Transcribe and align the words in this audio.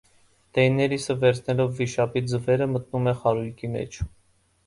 Դեյեներիսը 0.57 1.15
վերցնելով 1.23 1.75
վիշապի 1.81 2.23
ձվերը 2.31 2.67
մտնում 2.73 3.09
է 3.11 3.15
խարույկի 3.21 3.73
մեջ։ 3.77 4.01